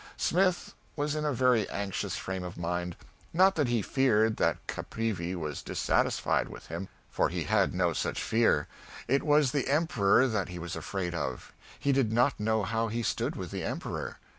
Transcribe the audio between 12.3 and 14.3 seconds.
know how he stood with the Emperor.